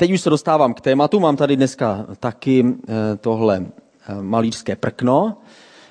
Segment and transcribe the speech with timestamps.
[0.00, 1.20] teď už se dostávám k tématu.
[1.20, 5.36] Mám tady dneska taky eh, tohle eh, malířské prkno,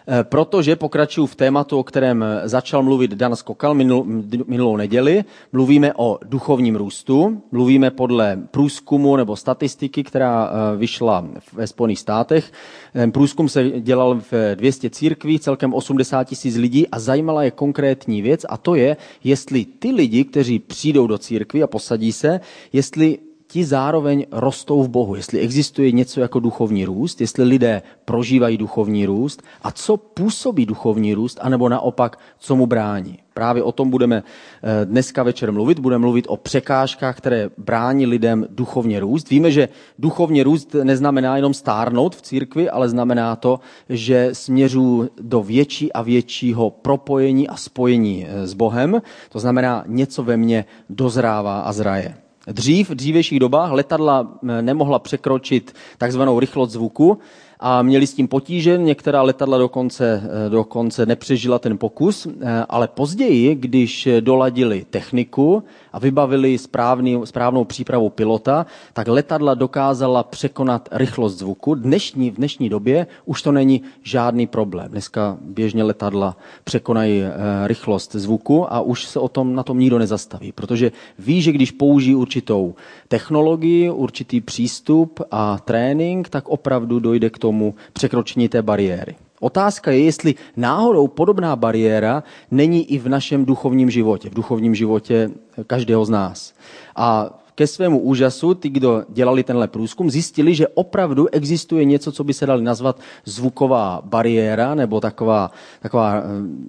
[0.07, 4.05] eh, protože pokračuju v tématu, o kterém začal mluvit Dan Skokal minul,
[4.47, 5.23] minulou neděli.
[5.53, 12.51] Mluvíme o duchovním růstu, mluvíme podle průzkumu nebo statistiky, která vyšla ve Spojených státech.
[12.93, 18.21] Ten průzkum se dělal v 200 církví, celkem 80 tisíc lidí a zajímala je konkrétní
[18.21, 22.39] věc a to je, jestli ty lidi, kteří přijdou do církvy a posadí se,
[22.73, 23.19] jestli
[23.51, 29.05] ti zároveň rostou v Bohu, jestli existuje něco jako duchovní růst, jestli lidé prožívají duchovní
[29.05, 33.17] růst a co působí duchovní růst, anebo naopak, co mu brání.
[33.33, 35.79] Právě o tom budeme eh, dneska večer mluvit.
[35.79, 39.29] Budeme mluvit o překážkách, které brání lidem duchovně růst.
[39.29, 43.59] Víme, že duchovně růst neznamená jenom stárnout v církvi, ale znamená to,
[43.89, 49.01] že směřu do větší a většího propojení a spojení eh, s Bohem.
[49.29, 52.28] To znamená, něco ve mně dozrává a zraje.
[52.51, 57.17] Dřív, v dřívějších dobách, letadla eh, nemohla překročit takzvanou rychlost zvuku,
[57.59, 58.77] a měli s tím potíže.
[58.77, 65.99] Některá letadla dokonce, eh, dokonce nepřežila ten pokus, eh, ale později, když doladili techniku a
[65.99, 71.75] vybavili správný, správnou přípravu pilota, tak letadla dokázala překonat rychlost zvuku.
[71.75, 74.91] Dnešní, v dnešní době už to není žádný problém.
[74.91, 77.31] Dneska běžně letadla překonají eh,
[77.67, 81.71] rychlost zvuku a už se o tom, na tom nikdo nezastaví, protože ví, že když
[81.71, 82.75] použijí určitou
[83.07, 89.15] technologii, určitý přístup a trénink, tak opravdu dojde k tomu, tomu překročení té bariéry.
[89.39, 95.29] Otázka je, jestli náhodou podobná bariéra není i v našem duchovním životě, v duchovním životě
[95.67, 96.53] každého z nás.
[96.95, 102.23] A ke svému úžasu, ty, kdo dělali tenhle průzkum, zjistili, že opravdu existuje něco, co
[102.23, 105.51] by se dalo nazvat zvuková bariéra, nebo taková,
[105.81, 106.23] taková eh,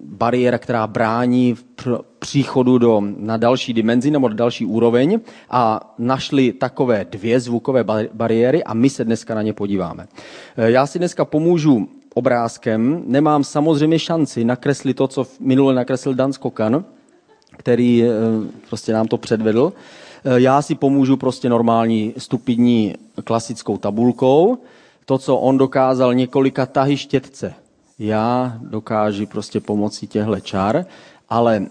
[0.04, 1.64] bariéra, která brání v
[2.18, 8.64] příchodu do, na další dimenzi nebo na další úroveň a našli takové dvě zvukové bariéry
[8.64, 10.06] a my se dneska na ně podíváme.
[10.56, 13.02] Eh, já si dneska pomůžu obrázkem.
[13.06, 16.84] Nemám samozřejmě šanci nakreslit to, co minule nakreslil Dan Skokan,
[17.58, 18.08] který eh,
[18.68, 19.72] prostě nám to předvedl.
[20.24, 22.94] Eh, já si pomůžu prostě normální stupidní
[23.24, 24.58] klasickou tabulkou.
[25.04, 27.54] To, co on dokázal několika tahy štětce,
[27.98, 30.86] já dokážu prostě pomocí těchto čar,
[31.28, 31.66] ale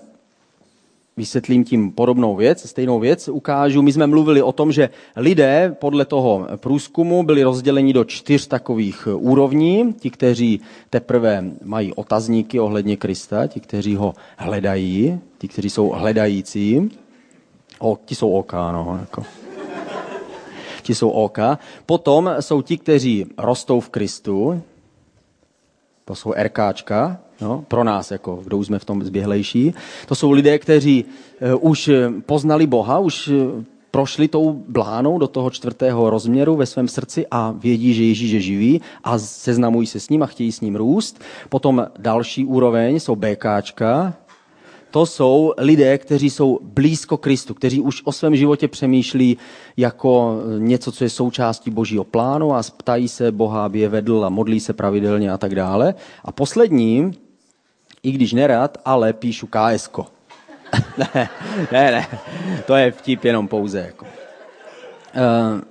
[1.18, 3.82] vysvětlím tím podobnou věc, stejnou věc ukážu.
[3.82, 9.08] My jsme mluvili o tom, že lidé podle toho průzkumu byli rozděleni do čtyř takových
[9.16, 9.94] úrovní.
[9.94, 16.92] Ti, kteří teprve mají otazníky ohledně Krista, ti, kteří ho hledají, ti, kteří jsou hledající,
[17.80, 18.98] O, ti jsou OK, no.
[19.00, 19.24] Jako.
[20.82, 21.38] Ti jsou OK.
[21.86, 24.62] Potom jsou ti, kteří rostou v Kristu.
[26.06, 29.74] To jsou RKčka, no, pro nás, jako, kdo už jsme v tom zběhlejší.
[30.08, 31.90] To jsou lidé, kteří uh, už
[32.26, 37.52] poznali Boha, už uh, prošli tou blánou do toho čtvrtého rozměru ve svém srdci a
[37.52, 41.22] vědí, že Ježíš je živý a seznamují se s ním a chtějí s ním růst.
[41.50, 44.14] Potom další úroveň jsou BKčka,
[44.92, 49.38] to jsou lidé, kteří jsou blízko Kristu, kteří už o svém životě přemýšlí
[49.78, 54.30] jako něco, co je součástí božího plánu a ptají se Boha, aby je vedl a
[54.30, 55.96] modlí se pravidelně a tak dále.
[56.24, 57.12] A poslední,
[58.04, 59.90] i když nerad, ale píšu KS.
[60.98, 61.30] ne,
[61.72, 62.08] ne, ne,
[62.68, 63.80] to je vtip jenom pouze.
[63.80, 64.06] Jako.
[64.06, 65.62] Uh,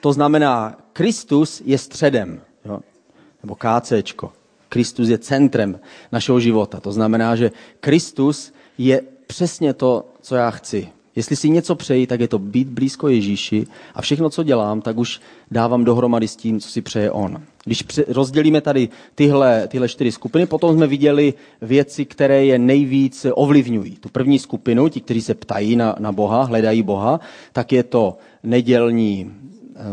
[0.00, 2.80] to znamená, Kristus je středem, jo?
[3.42, 4.32] nebo KCčko.
[4.72, 5.76] Kristus je centrem
[6.12, 6.80] našeho života.
[6.80, 10.88] To znamená, že Kristus je přesně to, co já chci.
[11.16, 14.96] Jestli si něco přeji, tak je to být blízko Ježíši a všechno, co dělám, tak
[14.96, 17.42] už dávám dohromady s tím, co si přeje On.
[17.64, 23.96] Když rozdělíme tady tyhle, tyhle čtyři skupiny, potom jsme viděli věci, které je nejvíc ovlivňují.
[24.00, 27.20] Tu první skupinu, ti, kteří se ptají na, na Boha, hledají Boha,
[27.52, 29.30] tak je to nedělní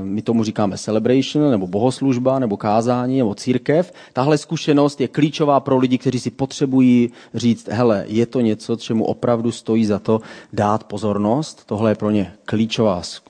[0.04, 3.94] my tomu říkáme celebration, nebo bohoslužba, nebo kázání, nebo církev.
[4.14, 9.06] Tahle zkušenost je klíčová pro lidi, kteří si potřebují říct, hele, je to něco, čemu
[9.06, 10.22] opravdu stojí za to
[10.54, 11.64] dát pozornost.
[11.66, 13.29] Tohle je pro ně klíčová eh, eh,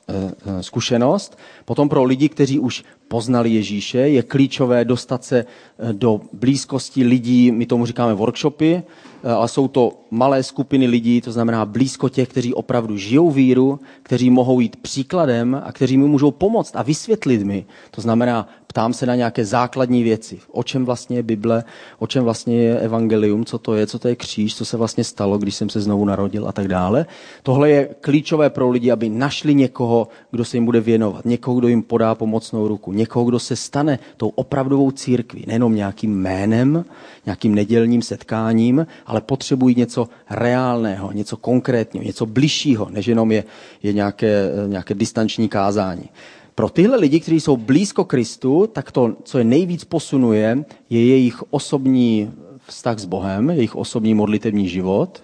[0.62, 1.38] zkušenost.
[1.66, 5.46] Potom pro lidi, kteří už poznali Ježíše, je klíčové dostat se
[5.92, 8.84] do blízkosti lidí, my tomu říkáme workshopy,
[9.24, 13.80] Eh, ale jsou to malé skupiny lidí, to znamená blízko těch, kteří opravdu žijou víru,
[14.04, 17.66] kteří mohou jít příkladem a kteří mi můžou pomoct a vysvětlit mi.
[17.92, 20.40] To znamená ptám se na nějaké základní věci.
[20.52, 21.64] O čem vlastně je Bible,
[22.00, 25.04] o čem vlastně je evangelium, co to je, co to je kříž, co se vlastně
[25.04, 27.06] stalo, když jsem se znovu narodil a tak dále.
[27.44, 31.68] Tohle je klíčové pro lidi, aby našli někoho, kdo se jim bude věnovat, někoho, kdo
[31.68, 36.86] jim podá pomocnou ruku, někoho, kdo se stane tou opravdovou církví, nejenom nějakým jménem,
[37.26, 43.44] nějakým nedělním setkáním, ale potřebují něco reálného, něco konkrétního, něco bližšího, než jenom je,
[43.84, 46.10] je nějaké, nějaké distanční kázání.
[46.60, 51.44] Pro tyhle lidi, kteří jsou blízko Kristu, tak to, co je nejvíc posunuje, je jejich
[51.50, 52.32] osobní
[52.68, 55.24] vztah s Bohem, jejich osobní modlitevní život,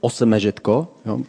[0.00, 0.88] osemežetko.
[1.06, 1.20] Jo.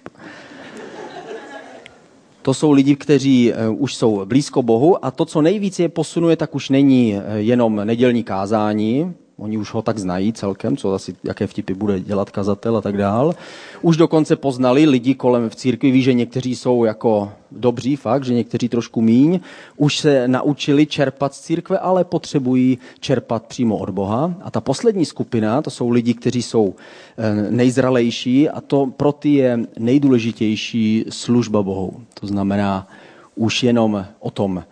[2.41, 6.35] To jsou lidi, kteří eh, už jsou blízko Bohu a to, co nejvíc je posunuje,
[6.35, 11.15] tak už není eh, jenom nedělní kázání, Oni už ho tak znají celkem, co asi,
[11.23, 13.35] jaké vtipy bude dělat kazatel a tak dál.
[13.81, 18.33] Už dokonce poznali lidi kolem v církvi, ví, že někteří jsou jako dobří fakt, že
[18.33, 19.39] někteří trošku míň.
[19.77, 24.33] Už se naučili čerpat z církve, ale potřebují čerpat přímo od Boha.
[24.41, 26.75] A ta poslední skupina, to jsou lidi, kteří jsou
[27.17, 31.93] eh, nejzralejší a to pro ty je nejdůležitější služba Bohu.
[32.19, 32.87] To znamená
[33.35, 34.63] už jenom o tom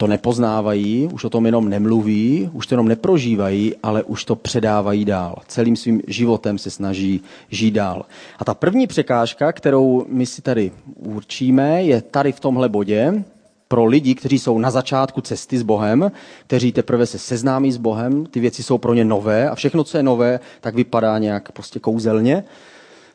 [0.00, 5.04] to nepoznávají, už o tom jenom nemluví, už to jenom neprožívají, ale už to předávají
[5.04, 5.38] dál.
[5.46, 7.20] Celým svým životem se snaží
[7.50, 8.06] žít dál.
[8.38, 13.24] A ta první překážka, kterou my si tady určíme, je tady v tomhle bodě,
[13.68, 16.12] pro lidi, kteří jsou na začátku cesty s Bohem,
[16.46, 19.96] kteří teprve se seznámí s Bohem, ty věci jsou pro ně nové a všechno, co
[19.96, 22.44] je nové, tak vypadá nějak prostě kouzelně.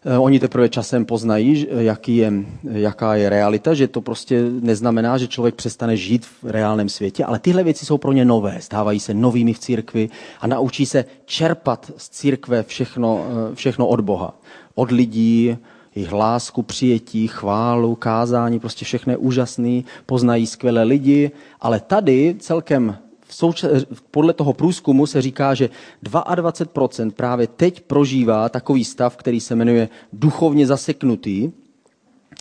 [0.07, 5.27] Eh, oni teprve časem poznají, jaký je, jaká je realita, že to prostě neznamená, že
[5.27, 9.13] člověk přestane žít v reálném světě, ale tyhle věci jsou pro ně nové, stávají se
[9.13, 10.09] novými v církvi
[10.41, 14.39] a naučí se čerpat z církve všechno, eh, všechno od Boha.
[14.75, 15.57] Od lidí,
[15.95, 21.31] jejich lásku, přijetí, chválu, kázání, prostě všechno je úžasný, poznají skvělé lidi,
[21.61, 22.97] ale tady celkem
[23.30, 25.69] souča- podle toho průzkumu se říká, že
[26.04, 31.51] 22% právě teď prožívá takový stav, který se jmenuje duchovně zaseknutý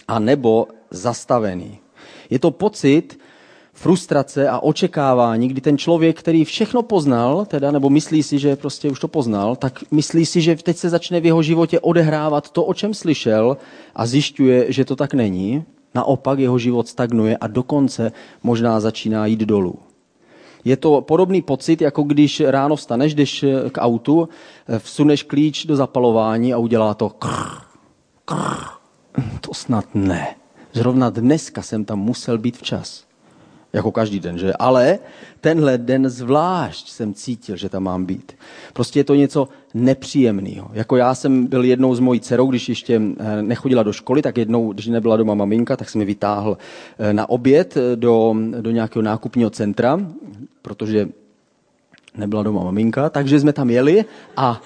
[0.08, 1.78] a nebo zastavený.
[2.30, 3.18] Je to pocit
[3.72, 8.90] frustrace a očekávání, kdy ten člověk, který všechno poznal, teda, nebo myslí si, že prostě
[8.90, 12.64] už to poznal, tak myslí si, že teď se začne v jeho životě odehrávat to,
[12.64, 13.56] o čem slyšel
[13.94, 15.64] a zjišťuje, že to tak není.
[15.94, 19.78] Naopak jeho život stagnuje a dokonce možná začíná jít dolů.
[20.64, 24.28] Je to podobný pocit, jako když ráno vstaneš, jdeš k autu,
[24.78, 27.60] vsuneš klíč do zapalování a udělá to krr,
[28.24, 28.64] krr.
[29.40, 30.36] To snad ne.
[30.72, 33.03] Zrovna dneska jsem tam musel být včas.
[33.74, 34.52] Jako každý den, že?
[34.58, 34.98] Ale
[35.40, 38.32] tenhle den zvlášť jsem cítil, že tam mám být.
[38.72, 40.70] Prostě je to něco nepříjemného.
[40.72, 44.38] Jako já jsem byl jednou s mojí dcerou, když ještě eh, nechodila do školy, tak
[44.38, 46.58] jednou, když nebyla doma maminka, tak jsem mi vytáhl
[46.98, 50.00] eh, na oběd do, do nějakého nákupního centra,
[50.62, 51.08] protože
[52.16, 54.04] nebyla doma maminka, takže jsme tam jeli
[54.36, 54.60] a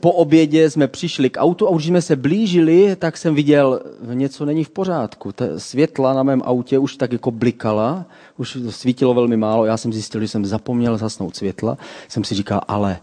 [0.00, 3.80] po obědě jsme přišli k autu a už jsme se blížili, tak jsem viděl,
[4.14, 5.32] něco není v pořádku.
[5.32, 8.06] Ta světla na mém autě už tak jako blikala,
[8.36, 9.64] už svítilo velmi málo.
[9.64, 11.78] Já jsem zjistil, že jsem zapomněl zasnout světla.
[12.08, 12.98] Jsem si říkal, ale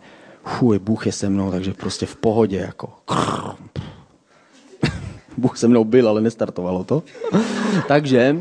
[0.45, 2.57] fuj, Bůh je se mnou, takže prostě v pohodě.
[2.57, 2.89] Jako.
[5.38, 7.03] Bůh se mnou byl, ale nestartovalo to.
[7.88, 8.38] takže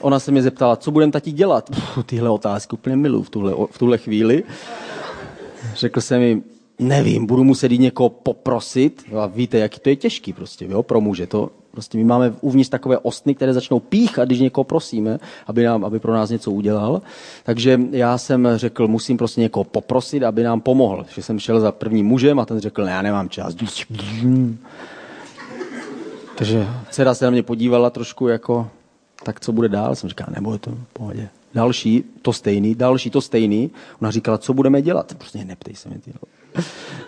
[0.00, 1.70] ona se mě zeptala, co budem tati dělat.
[1.70, 4.44] Puh, tyhle otázky úplně miluju v tuhle, v tuhle chvíli.
[5.74, 6.42] Řekl jsem mi,
[6.78, 9.04] nevím, budu muset jít někoho poprosit.
[9.18, 11.26] A víte, jaký to je těžký prostě, jo, pro muže.
[11.26, 15.84] To, prostě my máme uvnitř takové ostny, které začnou píchat, když někoho prosíme, aby, nám,
[15.84, 17.02] aby pro nás něco udělal.
[17.44, 21.06] Takže já jsem řekl, musím prostě někoho poprosit, aby nám pomohl.
[21.14, 23.54] Že jsem šel za prvním mužem a ten řekl, ne, já nemám čas.
[26.38, 28.68] Takže dcera se na mě podívala trošku jako,
[29.24, 29.96] tak co bude dál?
[29.96, 31.28] Jsem říkal, nebo to v pohodě.
[31.54, 33.70] Další, to stejný, další, to stejný.
[34.02, 35.14] Ona říkala, co budeme dělat?
[35.14, 36.12] Prostě neptej se mi ty.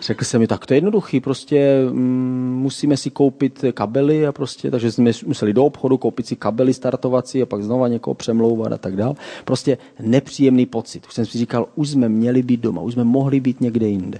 [0.01, 4.71] Řekl jsem mi, tak to je jednoduchý, prostě mm, musíme si koupit kabely a prostě,
[4.71, 8.77] takže jsme museli do obchodu koupit si kabely startovací a pak znova někoho přemlouvat a
[8.77, 9.15] tak dál.
[9.45, 11.05] Prostě nepříjemný pocit.
[11.07, 14.19] Už jsem si říkal, už jsme měli být doma, už jsme mohli být někde jinde.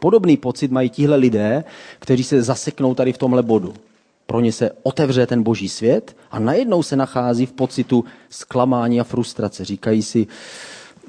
[0.00, 1.64] Podobný pocit mají tihle lidé,
[1.98, 3.74] kteří se zaseknou tady v tomhle bodu.
[4.26, 9.04] Pro ně se otevře ten boží svět a najednou se nachází v pocitu zklamání a
[9.04, 9.64] frustrace.
[9.64, 10.26] Říkají si,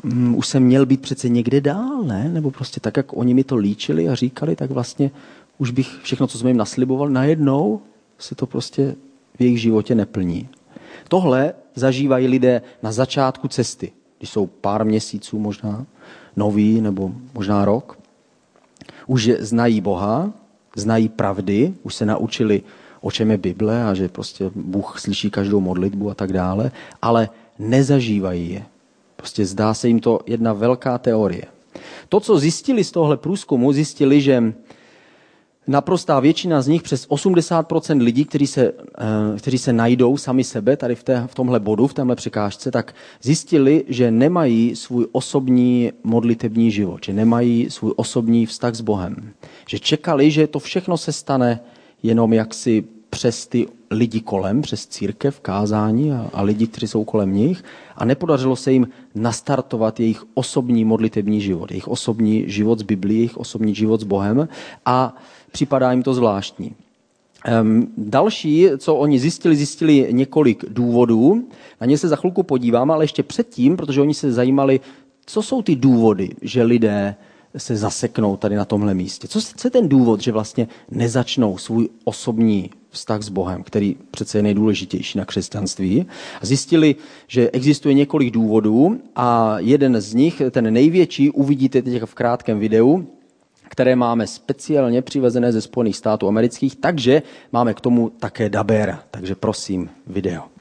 [0.04, 2.30] um, už jsem měl být přece někde dál, ne?
[2.30, 5.12] Nebo prostě tak, jak oni mi to líčili a říkali, tak vlastně
[5.58, 7.82] už bych všechno, co jsme jim nasliboval, najednou
[8.18, 8.96] se to prostě
[9.38, 10.50] v jejich životě neplní.
[11.08, 15.86] Tohle zažívají lidé na začátku cesty, když jsou pár měsíců možná,
[16.36, 18.00] nový nebo možná rok.
[19.08, 20.34] Už znají Boha,
[20.76, 22.64] znají pravdy, už se naučili,
[23.02, 26.72] o čem je Bible a že prostě Bůh slyší každou modlitbu a tak dále,
[27.02, 28.66] ale nezažívají je
[29.16, 31.44] Prostě zdá se jim to jedna velká teorie.
[32.10, 34.54] To, co zjistili z tohle průzkumu, zjistili, že
[35.68, 40.78] naprostá většina z nich, přes 80% lidí, kteří se, eh, kteří se najdou sami sebe
[40.78, 45.92] tady v, té, v tomhle bodu, v téhle překážce, tak zjistili, že nemají svůj osobní
[46.04, 49.34] modlitební život, že nemají svůj osobní vztah s Bohem.
[49.68, 51.60] Že čekali, že to všechno se stane
[52.04, 57.34] jenom jaksi přes ty lidi kolem, přes církev, kázání a, a lidi, kteří jsou kolem
[57.34, 57.64] nich
[57.96, 63.38] a nepodařilo se jim nastartovat jejich osobní modlitební život, jejich osobní život s Biblií, jejich
[63.38, 64.48] osobní život s Bohem
[64.86, 65.16] a
[65.52, 66.76] připadá jim to zvláštní.
[67.62, 71.48] Um, další, co oni zjistili, zjistili několik důvodů.
[71.82, 74.80] Na ně se za chvilku podíváme, ale ještě předtím, protože oni se zajímali,
[75.26, 77.16] co jsou ty důvody, že lidé
[77.58, 79.28] se zaseknou tady na tomhle místě.
[79.28, 84.42] Co je ten důvod, že vlastně nezačnou svůj osobní vztah s Bohem, který přece je
[84.44, 86.06] nejdůležitější na křesťanství.
[86.42, 86.96] Zjistili,
[87.28, 93.08] že existuje několik důvodů a jeden z nich, ten největší, uvidíte teď v krátkém videu,
[93.68, 97.22] které máme speciálně přivezené ze Spojených států amerických, takže
[97.52, 99.04] máme k tomu také dabéra.
[99.12, 100.55] Takže prosím, video.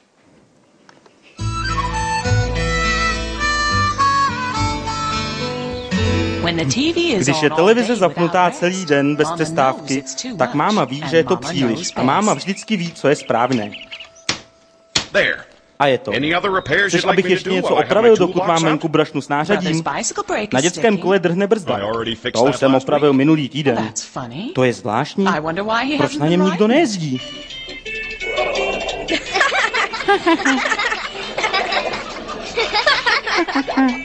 [7.17, 10.05] Když je televize zapnutá celý den bez přestávky,
[10.39, 13.71] tak máma ví, že je to příliš a máma vždycky ví, co je správné.
[15.79, 16.13] A je to.
[16.87, 19.83] Chceš, abych ještě něco opravil, dokud mám venku brašnu s nářadím?
[20.53, 21.81] Na dětském kole drhne brzda.
[22.33, 23.93] To už jsem opravil minulý týden.
[24.55, 25.27] To je zvláštní.
[25.99, 27.21] Proč na něm nikdo nejezdí?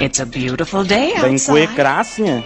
[0.00, 2.44] It's a beautiful day Venku je krásně.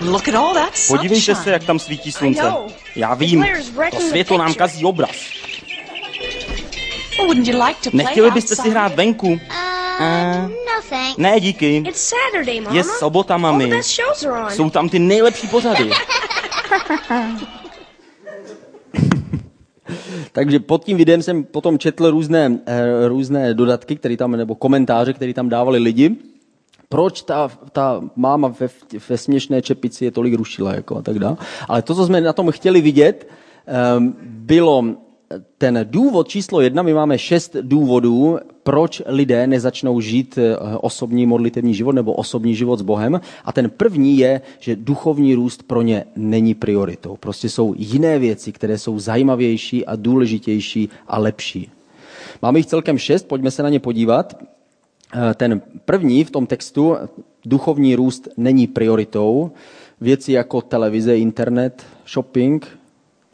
[0.00, 2.52] Look at all that Podívejte se, jak tam svítí slunce.
[2.96, 3.46] Já vím,
[3.90, 5.16] to světlo nám kazí obraz.
[7.92, 9.26] Nechtěli byste si hrát venku?
[9.26, 9.38] Uh,
[10.00, 11.84] no Ne, díky.
[12.70, 13.70] Je sobota, mami.
[14.48, 15.90] Jsou tam ty nejlepší pořady.
[20.32, 25.12] Takže pod tím videem jsem potom četl různé, eh, různé dodatky, které tam, nebo komentáře,
[25.12, 26.16] které tam dávali lidi.
[26.88, 28.68] Proč ta, ta máma ve,
[29.08, 31.36] ve směšné čepici je tolik rušila, jako a tak dále.
[31.68, 33.28] Ale to, co jsme na tom chtěli vidět,
[33.66, 34.84] ehm, bylo
[35.58, 41.74] ten důvod číslo jedna, my máme šest důvodů, proč lidé nezačnou žít eh, osobní modlitevní
[41.74, 43.20] život nebo osobní život s Bohem.
[43.44, 47.16] A ten první je, že duchovní růst pro ně není prioritou.
[47.16, 51.70] Prostě jsou jiné věci, které jsou zajímavější a důležitější a lepší.
[52.42, 54.34] Máme jich celkem šest, pojďme se na ně podívat.
[55.14, 56.96] Eh, ten první v tom textu,
[57.46, 59.50] duchovní růst není prioritou.
[60.00, 62.78] Věci jako televize, internet, shopping,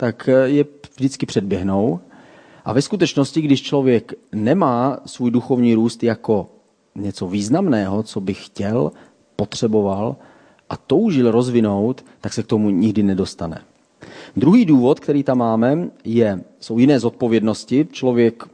[0.00, 0.64] tak eh, je
[0.96, 2.00] vždycky předběhnou.
[2.64, 6.48] A ve skutečnosti, když člověk nemá svůj duchovní růst jako
[6.94, 8.92] něco významného, co by chtěl,
[9.36, 10.16] potřeboval
[10.70, 13.60] a toužil rozvinout, tak se k tomu nikdy nedostane.
[14.36, 17.88] Druhý důvod, který tam máme, je, jsou jiné zodpovědnosti.
[17.92, 18.44] Člověk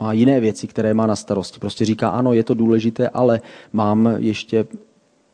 [0.00, 1.60] má jiné věci, které má na starosti.
[1.60, 3.40] Prostě říká, ano, je to důležité, ale
[3.72, 4.66] mám ještě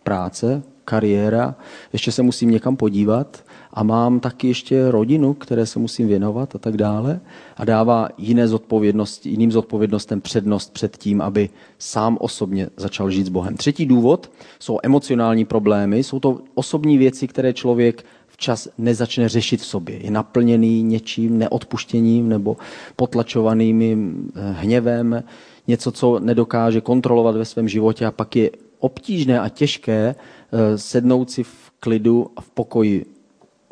[0.02, 1.54] práce, kariéra,
[1.92, 6.58] ještě se musím někam podívat a mám taky ještě rodinu, které se musím věnovat a
[6.58, 7.20] tak dále.
[7.56, 13.28] A dává jiné zodpovědnosti, jiným zodpovědnostem přednost před tím, aby sám osobně začal žít s
[13.28, 13.56] Bohem.
[13.56, 19.66] Třetí důvod jsou emocionální problémy, jsou to osobní věci, které člověk včas nezačne řešit v
[19.66, 19.96] sobě.
[20.02, 22.56] Je naplněný něčím, neodpuštěním nebo
[22.96, 25.22] potlačovaným eh, hněvem,
[25.68, 31.30] něco, co nedokáže kontrolovat ve svém životě a pak je obtížné a těžké eh, sednout
[31.30, 33.06] si v klidu a v pokoji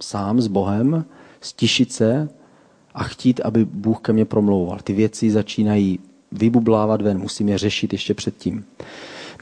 [0.00, 1.04] sám s Bohem,
[1.40, 2.28] stišit se
[2.94, 4.78] a chtít, aby Bůh ke mně promlouval.
[4.84, 5.98] Ty věci začínají
[6.32, 8.64] vybublávat ven, musím je řešit ještě předtím.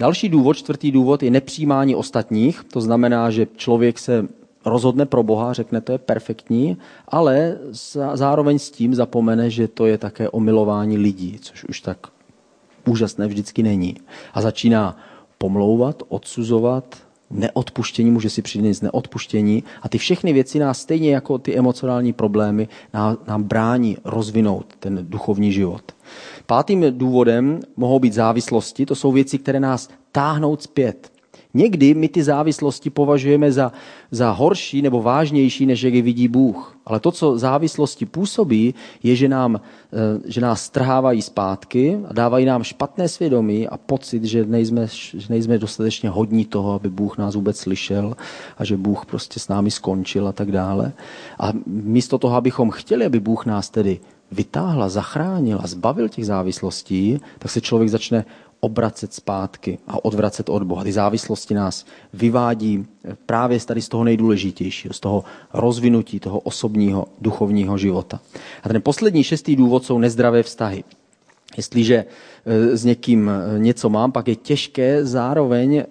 [0.00, 2.64] Další důvod, čtvrtý důvod, je nepřijímání ostatních.
[2.64, 4.28] To znamená, že člověk se
[4.64, 6.76] rozhodne pro Boha, řekne, to je perfektní,
[7.08, 7.58] ale
[8.14, 11.98] zároveň s tím zapomene, že to je také omilování lidí, což už tak
[12.88, 13.96] úžasné vždycky není.
[14.34, 14.96] A začíná
[15.44, 16.96] pomlouvat, odsuzovat,
[17.30, 22.68] neodpuštění, může si přinést neodpuštění a ty všechny věci nás stejně jako ty emocionální problémy
[23.26, 25.92] nám, brání rozvinout ten duchovní život.
[26.46, 31.12] Pátým důvodem mohou být závislosti, to jsou věci, které nás táhnou zpět.
[31.54, 33.72] Někdy my ty závislosti považujeme za,
[34.10, 36.76] za horší nebo vážnější, než jak je vidí Bůh.
[36.86, 39.60] Ale to, co závislosti působí, je, že, nám,
[39.92, 45.26] eh, že nás strhávají zpátky a dávají nám špatné svědomí a pocit, že nejsme, že
[45.28, 48.16] nejsme dostatečně hodní toho, aby Bůh nás vůbec slyšel
[48.58, 50.92] a že Bůh prostě s námi skončil a tak dále.
[51.38, 54.00] A místo toho, abychom chtěli, aby Bůh nás tedy
[54.32, 58.24] vytáhl, zachránil a zbavil těch závislostí, tak se člověk začne
[58.64, 60.84] obracet zpátky a odvracet od Boha.
[60.84, 62.86] Ty závislosti nás vyvádí
[63.26, 68.20] právě tady z toho nejdůležitějšího, z toho rozvinutí toho osobního duchovního života.
[68.62, 70.84] A ten poslední šestý důvod jsou nezdravé vztahy.
[71.56, 75.84] Jestliže e, s někým e, něco mám, pak je těžké zároveň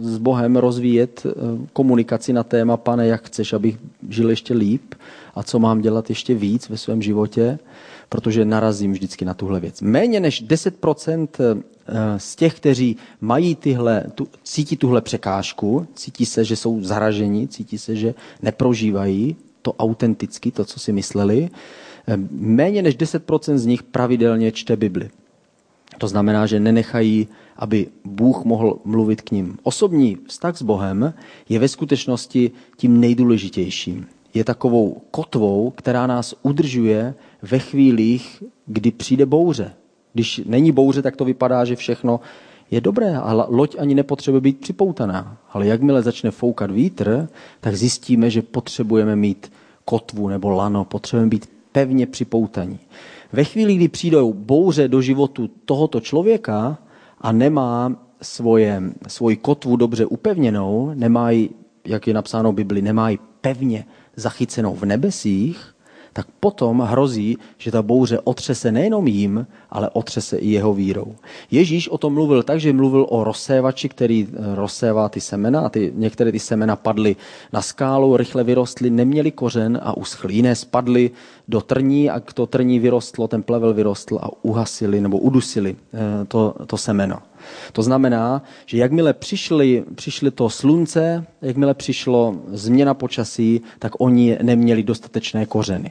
[0.00, 1.26] s Bohem rozvíjet
[1.72, 4.94] komunikaci na téma, pane, jak chceš, abych žil ještě líp
[5.34, 7.58] a co mám dělat ještě víc ve svém životě,
[8.08, 9.80] protože narazím vždycky na tuhle věc.
[9.80, 11.28] Méně než 10%
[11.88, 17.48] Eh, z těch, kteří mají tyhle, tu, cítí tuhle překážku, cítí se, že jsou zaraženi,
[17.48, 21.50] cítí se, že neprožívají to autenticky, to, co si mysleli,
[22.08, 25.10] eh, méně než 10% z nich pravidelně čte Bibli.
[25.98, 29.58] To znamená, že nenechají, aby Bůh mohl mluvit k ním.
[29.62, 31.14] Osobní vztah s Bohem
[31.48, 34.06] je ve skutečnosti tím nejdůležitějším.
[34.34, 39.72] Je takovou kotvou, která nás udržuje ve chvílích, kdy přijde bouře,
[40.12, 42.20] když není bouře, tak to vypadá, že všechno
[42.70, 45.36] je dobré a loď ani nepotřebuje být připoutaná.
[45.52, 47.28] Ale jakmile začne foukat vítr,
[47.60, 49.52] tak zjistíme, že potřebujeme mít
[49.84, 52.78] kotvu nebo lano, potřebujeme být pevně připoutaní.
[53.32, 56.78] Ve chvíli, kdy přijdou bouře do životu tohoto člověka
[57.20, 61.50] a nemá svoje, svoji kotvu dobře upevněnou, nemá ji,
[61.84, 63.84] jak je napsáno v Bibli, nemá ji pevně
[64.16, 65.74] zachycenou v nebesích,
[66.12, 71.14] tak potom hrozí, že ta bouře otřese nejenom jím, ale otřese i jeho vírou.
[71.50, 75.68] Ježíš o tom mluvil tak, že mluvil o rozsévači, který eh, rozsévá ty semena a
[75.68, 77.16] ty, některé ty semena padly
[77.52, 80.34] na skálu, rychle vyrostly, neměly kořen a uschly.
[80.34, 81.10] Jiné spadly
[81.48, 86.54] do trní a to trní vyrostlo, ten plevel vyrostl a uhasili nebo udusili eh, to,
[86.66, 87.18] to semeno.
[87.72, 94.82] To znamená, že jakmile přišli, přišli to slunce, jakmile přišlo změna počasí, tak oni neměli
[94.82, 95.90] dostatečné kořeny.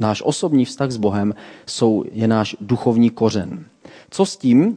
[0.00, 1.34] Náš osobní vztah s Bohem
[1.66, 3.64] jsou, je náš duchovní kořen.
[4.10, 4.76] Co s tím?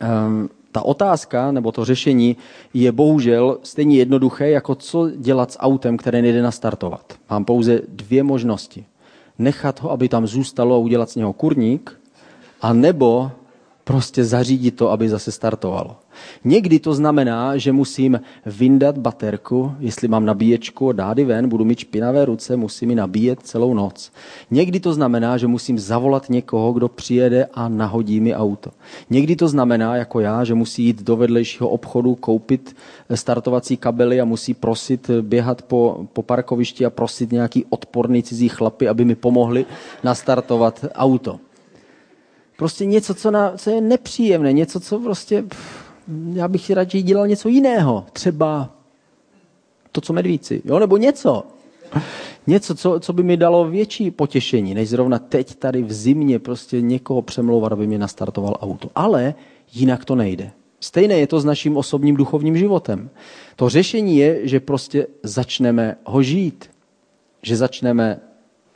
[0.00, 2.36] Ehm, ta otázka nebo to řešení
[2.74, 7.14] je bohužel stejně jednoduché, jako co dělat s autem, které nejde nastartovat.
[7.30, 8.84] Mám pouze dvě možnosti.
[9.38, 12.00] Nechat ho, aby tam zůstalo a udělat z něho kurník,
[12.62, 13.30] a nebo
[13.90, 15.96] prostě zařídit to, aby zase startovalo.
[16.44, 21.78] Někdy to znamená, že musím vyndat baterku, jestli mám nabíječku, dát ji ven, budu mít
[21.78, 24.12] špinavé ruce, musím ji nabíjet celou noc.
[24.50, 28.70] Někdy to znamená, že musím zavolat někoho, kdo přijede a nahodí mi auto.
[29.10, 32.76] Někdy to znamená, jako já, že musí jít do vedlejšího obchodu, koupit
[33.14, 38.88] startovací kabely a musí prosit, běhat po, po parkovišti a prosit nějaký odporný cizí chlapy,
[38.88, 39.66] aby mi pomohli
[40.04, 41.49] nastartovat auto.
[42.60, 45.92] Prostě něco, co, na, co je nepříjemné, něco, co prostě, pff,
[46.32, 48.04] já bych radši dělal něco jiného.
[48.12, 48.70] Třeba
[49.92, 51.42] to, co medvíci, jo, nebo něco.
[52.46, 56.80] Něco, co, co by mi dalo větší potěšení, než zrovna teď tady v zimě prostě
[56.80, 58.90] někoho přemlouvat, aby mě nastartoval auto.
[58.94, 59.34] Ale
[59.72, 60.50] jinak to nejde.
[60.80, 63.10] Stejné je to s naším osobním duchovním životem.
[63.56, 66.70] To řešení je, že prostě začneme ho žít.
[67.42, 68.20] Že začneme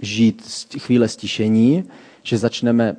[0.03, 1.85] žít chvíle stišení,
[2.25, 2.97] že začneme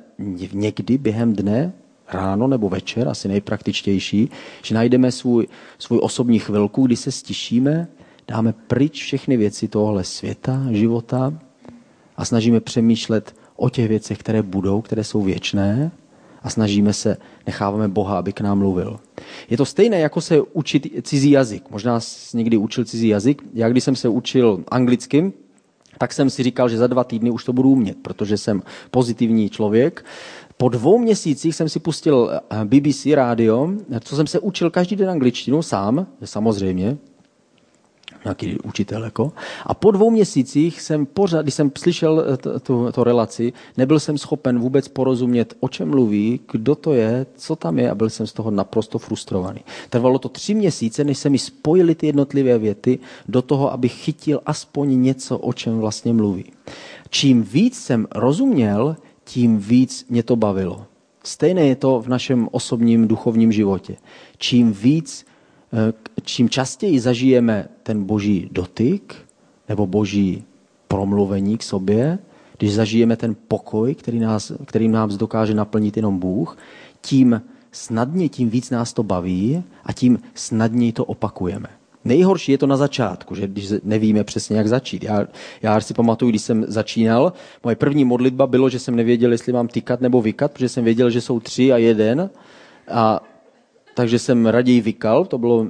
[0.52, 1.72] někdy během dne,
[2.12, 4.30] ráno nebo večer, asi nejpraktičtější,
[4.62, 5.46] že najdeme svůj,
[5.78, 7.88] svůj osobní chvilku, kdy se stišíme,
[8.28, 11.38] dáme pryč všechny věci tohle světa, života
[12.16, 15.90] a snažíme přemýšlet o těch věcech, které budou, které jsou věčné
[16.42, 19.00] a snažíme se, necháváme Boha, aby k nám mluvil.
[19.50, 21.70] Je to stejné, jako se učit cizí jazyk.
[21.70, 23.42] Možná jsi někdy učil cizí jazyk.
[23.54, 25.32] Já, když jsem se učil anglicky,
[25.98, 29.50] tak jsem si říkal, že za dva týdny už to budu umět, protože jsem pozitivní
[29.50, 30.04] člověk.
[30.56, 35.10] Po dvou měsících jsem si pustil eh, BBC rádio, co jsem se učil každý den
[35.10, 36.96] angličtinu sám, samozřejmě,
[38.26, 39.04] nějaký učitel.
[39.04, 39.32] Jako.
[39.66, 44.18] A po dvou měsících jsem pořád, když jsem slyšel eh, tu, tu relaci, nebyl jsem
[44.18, 48.26] schopen vůbec porozumět, o čem mluví, kdo to je, co tam je a byl jsem
[48.26, 49.60] z toho naprosto frustrovaný.
[49.90, 54.40] Trvalo to tři měsíce, než se mi spojily ty jednotlivé věty do toho, abych chytil
[54.46, 56.44] aspoň něco, o čem vlastně mluví.
[57.10, 60.86] Čím víc jsem rozuměl, tím víc mě to bavilo.
[61.24, 63.96] Stejné je to v našem osobním duchovním životě.
[64.38, 65.26] Čím víc
[66.22, 69.16] čím častěji zažijeme ten boží dotyk
[69.68, 70.44] nebo boží
[70.88, 72.18] promluvení k sobě,
[72.58, 76.58] když zažijeme ten pokoj, který nás, kterým nás dokáže naplnit jenom Bůh,
[77.00, 81.68] tím snadně tím víc nás to baví a tím snadněji to opakujeme.
[82.04, 85.04] Nejhorší je to na začátku, že když nevíme přesně, jak začít.
[85.04, 85.26] Já,
[85.62, 87.32] já si pamatuju, když jsem začínal,
[87.64, 91.10] moje první modlitba bylo, že jsem nevěděl, jestli mám tykat nebo vykat, protože jsem věděl,
[91.10, 92.30] že jsou tři a jeden.
[92.88, 93.20] A,
[93.96, 95.66] takže jsem raději vykal, to bylo,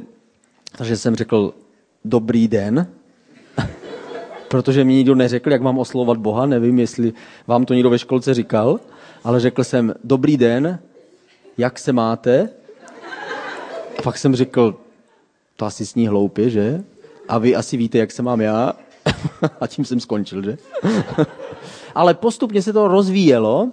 [0.78, 1.54] takže jsem řekl
[2.04, 2.86] dobrý den,
[4.48, 7.12] protože mi nikdo neřekl, jak mám oslovat Boha, nevím, jestli
[7.46, 8.80] vám to někdo ve školce říkal,
[9.24, 10.78] ale řekl jsem dobrý den,
[11.58, 12.48] jak se máte?
[13.98, 14.76] A pak jsem řekl,
[15.56, 16.84] to asi sní hloupě, že?
[17.28, 18.72] A vy asi víte, jak se mám já.
[19.60, 20.58] a tím jsem skončil, že?
[21.94, 23.70] Ale postupně se to rozvíjelo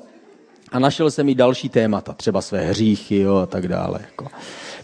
[0.74, 4.00] a našel jsem i další témata, třeba své hříchy jo, a tak dále.
[4.02, 4.28] Jako.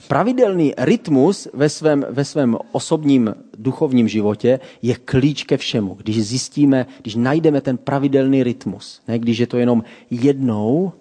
[0.08, 5.94] Pravidelný rytmus ve svém, ve svém osobním duchovním životě je klíč ke všemu.
[5.94, 10.92] Když zjistíme, když najdeme ten pravidelný rytmus, ne když je to jenom jednou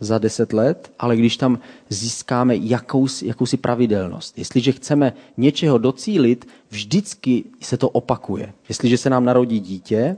[0.00, 4.38] za deset let, ale když tam získáme jakousi, jakousi pravidelnost.
[4.38, 8.52] Jestliže chceme něčeho docílit, vždycky se to opakuje.
[8.68, 10.16] Jestliže se nám narodí dítě,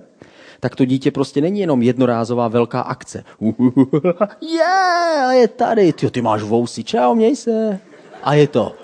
[0.61, 3.25] tak to dítě prostě není jenom jednorázová velká akce.
[3.40, 3.53] Je,
[4.55, 5.93] yeah, je tady.
[5.93, 7.81] Ty, ty máš vousy, čau, měj se.
[8.23, 8.75] A je to.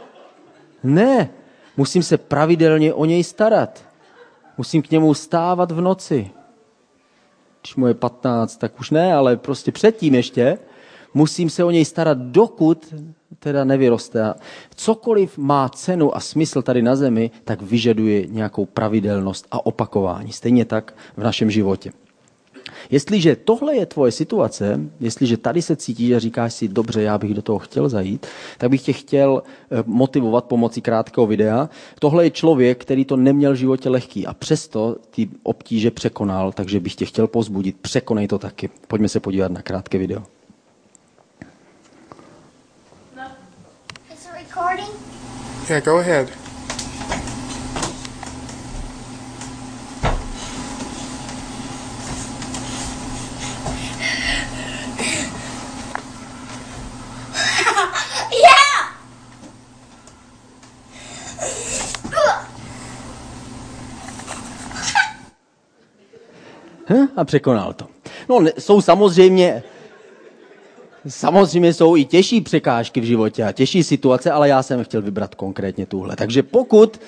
[0.82, 1.30] Ne,
[1.76, 3.84] musím se pravidelně o něj starat.
[4.58, 6.30] Musím k němu stávat v noci.
[7.60, 10.58] Když mu je 15, tak už ne, ale prostě předtím ještě
[11.14, 12.94] musím se o něj starat, dokud
[13.40, 14.34] teda nevyroste.
[14.76, 20.32] cokoliv má cenu a smysl tady na zemi, tak vyžaduje nějakou pravidelnost a opakování.
[20.32, 21.92] Stejně tak v našem životě.
[22.90, 27.34] Jestliže tohle je tvoje situace, jestliže tady se cítíš a říkáš si, dobře, já bych
[27.34, 28.26] do toho chtěl zajít,
[28.58, 31.68] tak bych tě chtěl eh, motivovat pomocí krátkého videa.
[31.98, 36.80] Tohle je člověk, který to neměl v životě lehký a přesto ty obtíže překonal, takže
[36.80, 37.76] bych tě chtěl pozbudit.
[37.80, 38.70] Překonej to taky.
[38.88, 40.39] Pojďme se podívat na krátké video.
[45.70, 46.26] Yeah, go ahead.
[58.32, 58.90] yeah!
[67.16, 67.86] A překonal to.
[68.28, 69.62] No, jsou samozřejmě
[71.08, 75.34] Samozřejmě jsou i těžší překážky v životě a těžší situace, ale já jsem chtěl vybrat
[75.34, 76.16] konkrétně tuhle.
[76.16, 77.00] Takže pokud,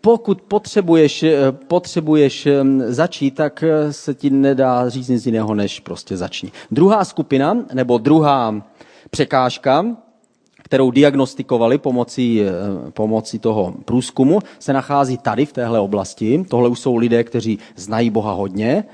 [0.00, 5.80] pokud potřebuješ, eh, potřebuješ hm, začít, tak eh, se ti nedá říct nic jiného, než
[5.80, 6.52] prostě začni.
[6.70, 8.62] Druhá skupina, nebo druhá
[9.10, 9.86] překážka,
[10.62, 12.50] kterou diagnostikovali pomocí, eh,
[12.90, 16.44] pomocí toho průzkumu, se nachází tady v téhle oblasti.
[16.48, 18.84] Tohle už jsou lidé, kteří znají Boha hodně.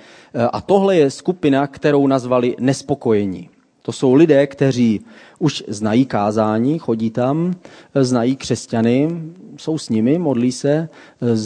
[0.53, 3.50] A tohle je skupina, kterou nazvali nespokojení.
[3.83, 5.01] To jsou lidé, kteří
[5.39, 7.55] už znají kázání, chodí tam,
[7.95, 9.09] znají křesťany,
[9.57, 10.89] jsou s nimi, modlí se,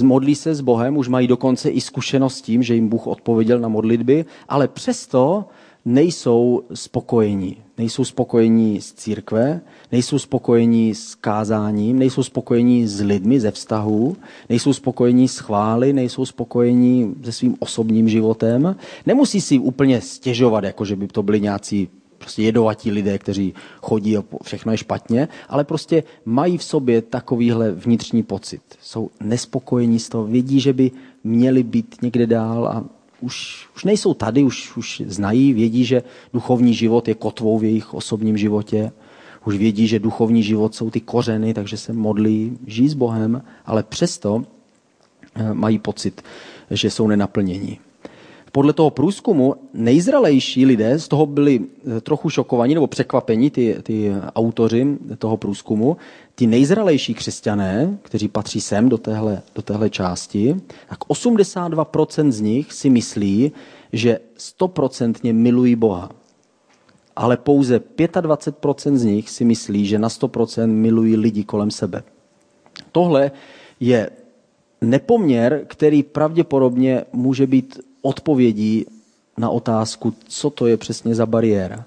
[0.02, 3.58] modlí se s Bohem, už mají dokonce i zkušenost s tím, že jim Bůh odpověděl
[3.58, 5.44] na modlitby, ale přesto
[5.84, 7.56] nejsou spokojení.
[7.78, 9.60] Nejsou spokojení s církve,
[9.92, 14.16] nejsou spokojení s kázáním, nejsou spokojení s lidmi ze vztahu,
[14.48, 18.76] nejsou spokojení s chvály, nejsou spokojení se svým osobním životem.
[19.06, 21.88] Nemusí si úplně stěžovat, jako že by to byli nějací
[22.24, 27.72] prostě jedovatí lidé, kteří chodí a všechno je špatně, ale prostě mají v sobě takovýhle
[27.72, 28.62] vnitřní pocit.
[28.80, 30.90] Jsou nespokojení z toho, vědí, že by
[31.24, 32.84] měli být někde dál a
[33.20, 37.94] už, už nejsou tady, už, už znají, vědí, že duchovní život je kotvou v jejich
[37.94, 38.92] osobním životě,
[39.44, 43.82] už vědí, že duchovní život jsou ty kořeny, takže se modlí, žijí s Bohem, ale
[43.82, 44.44] přesto
[45.34, 46.22] eh, mají pocit,
[46.70, 47.78] že jsou nenaplnění
[48.54, 54.12] podle toho průzkumu nejzralejší lidé z toho byli eh, trochu šokovaní nebo překvapení, ty, ty
[54.34, 55.96] autoři toho průzkumu,
[56.34, 60.56] ty nejzralejší křesťané, kteří patří sem do téhle, do téhle části,
[60.88, 63.52] tak 82% z nich si myslí,
[63.92, 66.10] že 100% milují Boha.
[67.16, 72.02] Ale pouze 25% z nich si myslí, že na 100% milují lidi kolem sebe.
[72.92, 73.30] Tohle
[73.80, 74.10] je
[74.80, 78.86] nepoměr, který pravděpodobně může být odpovědí
[79.38, 81.84] na otázku, co to je přesně za bariéra.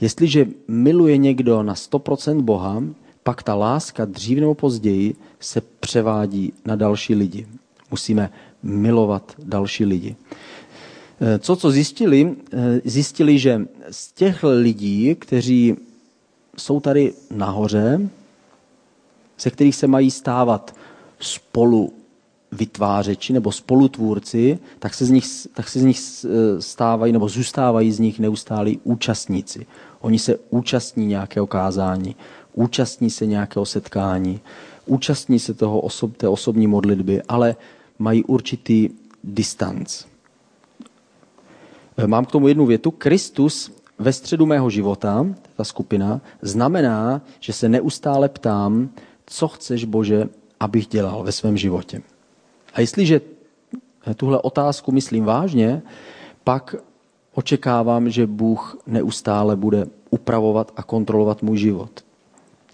[0.00, 2.82] Jestliže miluje někdo na 100% Boha,
[3.22, 7.46] pak ta láska dřív nebo později se převádí na další lidi.
[7.90, 8.30] Musíme
[8.62, 10.16] milovat další lidi.
[11.20, 12.36] Eh, co, co zjistili?
[12.52, 13.60] Eh, zjistili, že
[13.90, 15.76] z těch lidí, kteří
[16.58, 18.10] jsou tady nahoře,
[19.36, 20.74] se kterých se mají stávat
[21.20, 21.92] spolu
[22.52, 26.00] vytvářeči nebo spolutvůrci, tak se z nich, tak se z nich
[26.58, 29.66] stávají nebo zůstávají z nich neustálí účastníci.
[30.00, 32.16] Oni se účastní nějakého kázání,
[32.52, 34.40] účastní se nějakého setkání,
[34.86, 37.56] účastní se toho osob, té osobní modlitby, ale
[37.98, 38.88] mají určitý
[39.24, 40.04] distanc.
[42.06, 42.90] Mám k tomu jednu větu.
[42.90, 48.88] Kristus ve středu mého života, ta skupina, znamená, že se neustále ptám,
[49.26, 50.28] co chceš, Bože,
[50.60, 52.02] abych dělal ve svém životě.
[52.74, 53.20] A jestliže
[54.16, 55.82] tuhle otázku myslím vážně,
[56.44, 56.74] pak
[57.34, 62.04] očekávám, že Bůh neustále bude upravovat a kontrolovat můj život.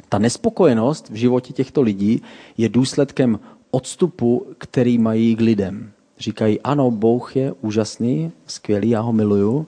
[0.09, 2.23] Ta nespokojenost v životě těchto lidí
[2.59, 5.91] je důsledkem odstupu, který mají k lidem.
[6.19, 9.67] Říkají, ano, Bůh je úžasný, skvělý, já ho miluju,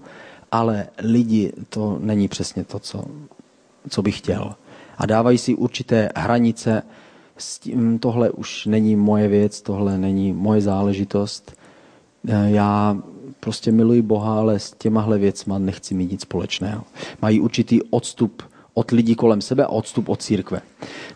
[0.52, 3.04] ale lidi to není přesně to, co,
[3.90, 4.54] co bych chtěl.
[4.98, 6.82] A dávají si určité hranice,
[7.38, 11.52] s tím, tohle už není moje věc, tohle není moje záležitost.
[12.28, 12.96] E, já
[13.40, 16.84] prostě miluji Boha, ale s těmahle věcma nechci mít nic společného.
[17.22, 18.42] Mají určitý odstup
[18.74, 20.60] od lidí kolem sebe a odstup od církve.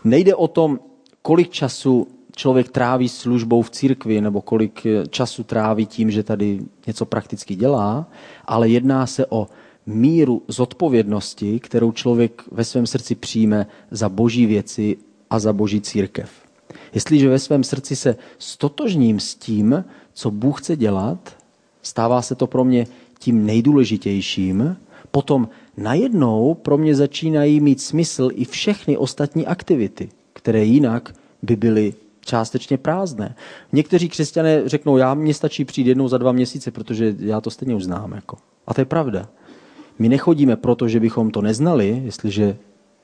[0.03, 0.79] Nejde o tom,
[1.21, 7.05] kolik času člověk tráví službou v církvi nebo kolik času tráví tím, že tady něco
[7.05, 8.07] prakticky dělá,
[8.45, 9.47] ale jedná se o
[9.85, 14.97] míru zodpovědnosti, kterou člověk ve svém srdci přijme za boží věci
[15.33, 16.29] a za boží církev.
[16.93, 21.37] Jestliže ve svém srdci se stotožním s tím, co Bůh chce dělat,
[21.81, 22.87] stává se to pro mě
[23.19, 24.77] tím nejdůležitějším,
[25.11, 31.93] potom najednou pro mě začínají mít smysl i všechny ostatní aktivity, které jinak by byly
[32.21, 33.35] částečně prázdné.
[33.71, 37.75] Někteří křesťané řeknou, já mě stačí přijít jednou za dva měsíce, protože já to stejně
[37.75, 38.11] už znám.
[38.11, 38.37] Jako.
[38.67, 39.29] A to je pravda.
[39.99, 42.57] My nechodíme proto, že bychom to neznali, jestliže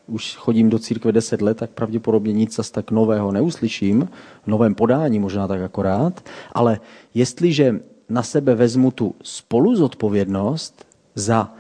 [0.10, 4.10] už chodím do církve deset let, tak pravděpodobně nic zas tak nového neuslyším,
[4.44, 6.80] v novém podání možná tak akorát, ale
[7.14, 11.54] jestliže na sebe vezmu tu spoluzodpovědnost za,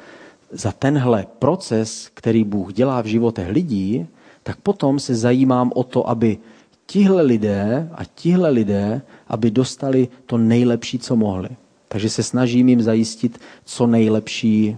[0.52, 4.08] za tenhle proces, který Bůh dělá v životech lidí,
[4.44, 6.38] tak potom se zajímám o to, aby
[6.86, 11.50] tihle lidé a tihle lidé, aby dostali to nejlepší, co mohli.
[11.88, 14.78] Takže se snažím jim zajistit co nejlepší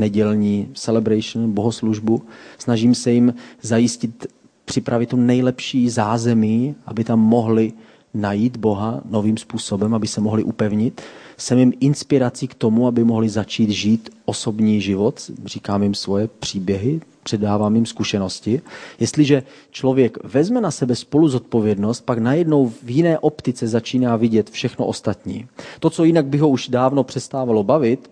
[0.00, 2.22] nedělní celebration, bohoslužbu.
[2.58, 4.26] Snažím se jim zajistit,
[4.64, 7.72] připravit tu nejlepší zázemí, aby tam mohli
[8.14, 11.00] najít Boha novým způsobem, aby se mohli upevnit.
[11.36, 15.30] Jsem jim inspirací k tomu, aby mohli začít žít osobní život.
[15.44, 18.60] Říkám jim svoje příběhy, předávám jim zkušenosti.
[19.00, 24.86] Jestliže člověk vezme na sebe spolu zodpovědnost, pak najednou v jiné optice začíná vidět všechno
[24.86, 25.46] ostatní.
[25.80, 28.10] To, co jinak by ho už dávno přestávalo bavit,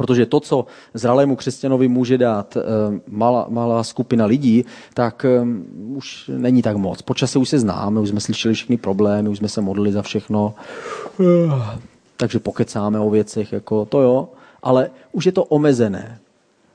[0.00, 2.60] Protože to, co zralému křesťanovi může dát eh,
[3.08, 5.44] malá, malá skupina lidí, tak eh,
[5.94, 7.02] už není tak moc.
[7.02, 10.02] Po čase už se známe, už jsme slyšeli všechny problémy, už jsme se modlili za
[10.02, 10.54] všechno.
[12.16, 14.28] Takže pokecáme o věcech, jako to jo,
[14.62, 16.18] ale už je to omezené.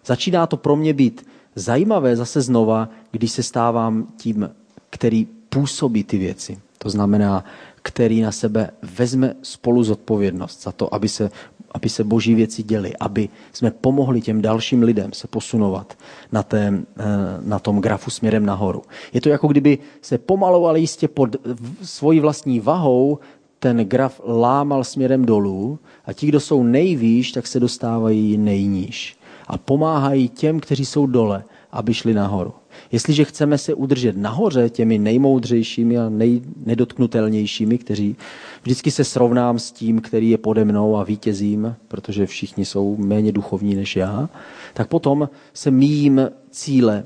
[0.06, 4.50] Začíná to pro mě být zajímavé zase znova, když se stávám tím,
[4.90, 6.60] který působí ty věci.
[6.78, 7.44] To znamená,
[7.86, 11.32] který na sebe vezme spolu zodpovědnost za to, aby se
[11.76, 15.98] aby se boží věci děly, aby jsme pomohli těm dalším lidem se posunovat
[16.32, 17.04] na, té, eh,
[17.42, 18.82] na tom grafu směrem nahoru.
[19.14, 21.36] Je to jako kdyby se pomalu, ale jistě pod
[21.82, 23.20] svojí vlastní vahou
[23.60, 29.18] ten graf lámal směrem dolů a ti, kdo jsou nejvýš, tak se dostávají nejníž.
[29.48, 32.54] A pomáhají těm, kteří jsou dole, aby šli nahoru.
[32.92, 38.16] Jestliže chceme se udržet nahoře těmi nejmoudřejšími a nejnedotknutelnějšími, kteří
[38.64, 43.32] vždycky se srovnám s tím, který je pode mnou a vítězím, protože všichni jsou méně
[43.32, 44.30] duchovní než já,
[44.74, 47.04] tak potom se míjím cíle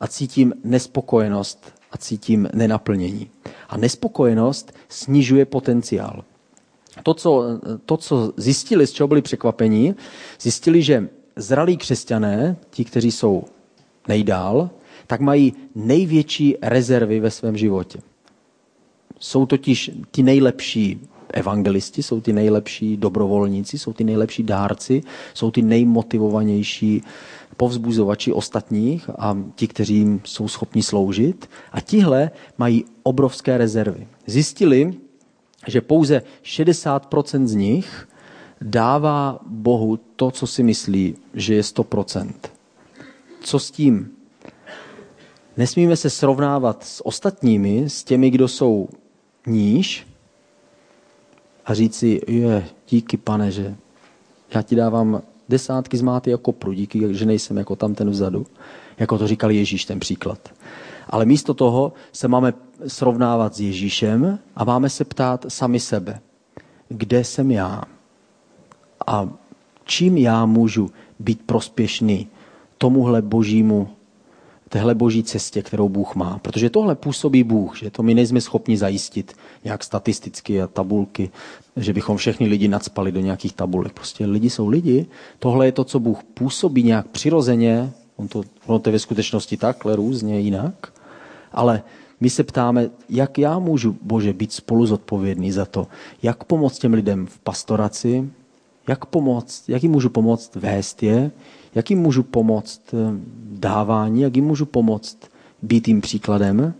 [0.00, 3.30] a cítím nespokojenost a cítím nenaplnění.
[3.68, 6.24] A nespokojenost snižuje potenciál.
[7.02, 7.44] To co,
[7.86, 9.94] to, co zjistili, z čeho byli překvapení,
[10.40, 13.44] zjistili, že zralí křesťané, ti, kteří jsou
[14.08, 14.70] nejdál,
[15.06, 17.98] tak mají největší rezervy ve svém životě.
[19.18, 21.00] Jsou totiž ti nejlepší
[21.32, 25.02] evangelisti, jsou ty nejlepší dobrovolníci, jsou ty nejlepší dárci,
[25.34, 27.02] jsou ty nejmotivovanější
[27.56, 31.50] povzbuzovači ostatních a ti, kteří jim jsou schopni sloužit.
[31.72, 34.06] A tihle mají obrovské rezervy.
[34.26, 34.94] Zjistili,
[35.66, 38.08] že pouze 60% z nich
[38.60, 42.32] dává Bohu to, co si myslí, že je 100%.
[43.40, 44.10] Co s tím?
[45.56, 48.88] Nesmíme se srovnávat s ostatními, s těmi, kdo jsou
[49.46, 50.06] níž
[51.66, 53.74] a říct si, je, díky pane, že
[54.54, 58.46] já ti dávám desátky z máty jako kopru, díky, že nejsem jako tam ten vzadu.
[58.98, 60.38] Jako to říkal Ježíš, ten příklad.
[61.10, 62.54] Ale místo toho se máme
[62.86, 66.20] srovnávat s Ježíšem a máme se ptát sami sebe,
[66.88, 67.82] kde jsem já
[69.06, 69.28] a
[69.84, 72.28] čím já můžu být prospěšný
[72.78, 73.88] tomuhle božímu,
[74.74, 76.38] téhle boží cestě, kterou Bůh má.
[76.42, 81.30] Protože tohle působí Bůh, že to my nejsme schopni zajistit nějak statisticky a tabulky,
[81.76, 83.92] že bychom všechny lidi nadspali do nějakých tabulek.
[83.92, 85.06] Prostě lidi jsou lidi.
[85.38, 87.92] Tohle je to, co Bůh působí nějak přirozeně.
[88.16, 90.92] On to, ono to je ve skutečnosti takhle různě jinak.
[91.52, 91.82] Ale
[92.20, 95.86] my se ptáme, jak já můžu, Bože, být spolu zodpovědný za to,
[96.22, 98.30] jak pomoct těm lidem v pastoraci,
[98.88, 101.30] jak pomoct, jak jim můžu pomoct vést je,
[101.74, 102.96] jak jim můžu pomoct eh,
[103.52, 105.18] dávání, jak jim můžu pomoct
[105.62, 106.74] být jim příkladem.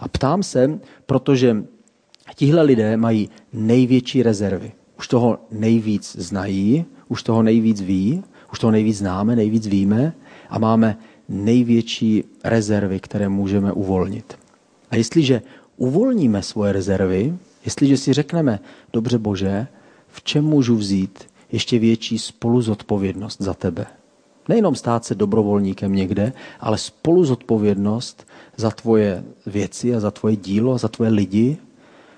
[0.00, 1.64] A ptám se, protože
[2.34, 4.72] tihle lidé mají největší rezervy.
[4.98, 10.12] Už toho nejvíc znají, už toho nejvíc ví, už toho nejvíc známe, nejvíc víme
[10.50, 14.38] a máme největší rezervy, které můžeme uvolnit.
[14.90, 15.42] A jestliže
[15.76, 17.34] uvolníme svoje rezervy,
[17.64, 18.60] jestliže si řekneme,
[18.92, 19.66] dobře Bože,
[20.08, 23.86] v čem můžu vzít ještě větší spoluzodpovědnost za tebe.
[24.48, 30.88] Nejenom stát se dobrovolníkem někde, ale spoluzodpovědnost za tvoje věci a za tvoje dílo, za
[30.88, 31.56] tvoje lidi.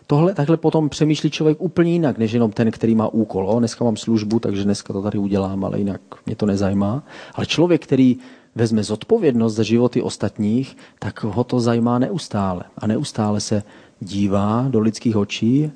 [0.06, 3.50] Tohle takhle potom přemýšlí člověk úplně jinak, než jenom ten, který má úkol.
[3.50, 7.02] O, dneska mám službu, takže dneska to tady udělám, ale jinak mě to nezajímá.
[7.34, 8.16] Ale člověk, který
[8.54, 12.62] vezme zodpovědnost za životy ostatních, tak ho to zajímá neustále.
[12.78, 13.62] A neustále se
[14.00, 15.70] dívá do lidských očí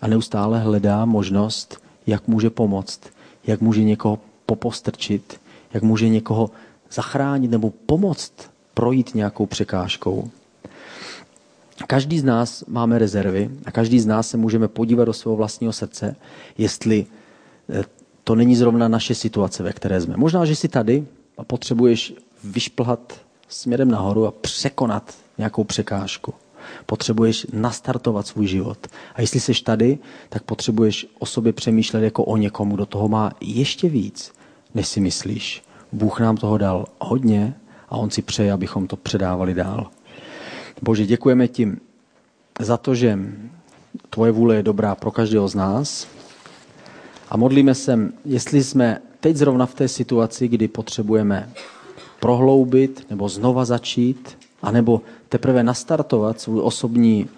[0.00, 3.00] a neustále hledá možnost, jak může pomoct,
[3.46, 5.40] jak může někoho popostrčit,
[5.74, 6.50] jak může někoho
[6.90, 8.32] zachránit nebo pomoct
[8.74, 10.30] projít nějakou překážkou.
[11.86, 15.72] Každý z nás máme rezervy a každý z nás se můžeme podívat do svého vlastního
[15.72, 16.16] srdce,
[16.58, 17.06] jestli
[17.70, 17.84] eh,
[18.24, 20.16] to není zrovna naše situace, ve které jsme.
[20.16, 21.06] Možná, že jsi tady
[21.38, 26.34] a potřebuješ vyšplhat směrem nahoru a překonat nějakou překážku.
[26.86, 28.86] Potřebuješ nastartovat svůj život.
[29.14, 29.98] A jestli jsi tady,
[30.28, 34.32] tak potřebuješ o sobě přemýšlet jako o někomu, kdo toho má ještě víc,
[34.76, 35.62] než si myslíš.
[35.92, 37.54] Bůh nám toho dal hodně
[37.88, 39.90] a On si přeje, abychom to předávali dál.
[40.82, 41.72] Bože, děkujeme ti
[42.60, 43.18] za to, že
[44.10, 46.06] tvoje vůle je dobrá pro každého z nás
[47.28, 51.50] a modlíme se, jestli jsme teď zrovna v té situaci, kdy potřebujeme
[52.20, 57.28] prohloubit nebo znova začít, anebo teprve nastartovat svůj osobní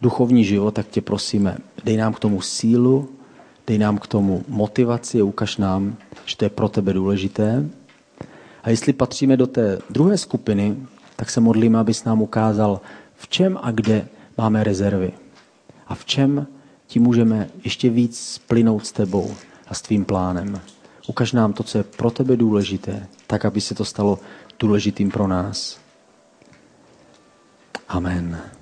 [0.00, 3.08] duchovní život, tak tě prosíme, dej nám k tomu sílu,
[3.68, 7.68] dej nám k tomu motivaci ukaž nám, že to je pro tebe důležité.
[8.62, 10.76] A jestli patříme do té druhé skupiny,
[11.16, 12.80] tak se modlíme, abys nám ukázal,
[13.16, 15.12] v čem a kde máme rezervy.
[15.86, 16.46] A v čem
[16.86, 19.34] ti můžeme ještě víc splynout s tebou
[19.68, 20.60] a s tvým plánem.
[21.06, 24.18] Ukaž nám to, co je pro tebe důležité, tak, aby se to stalo
[24.58, 25.78] důležitým pro nás.
[27.88, 28.57] Amen.